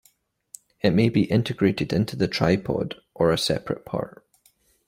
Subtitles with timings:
[0.81, 4.25] It may be integrated into the tripod, or a separate part.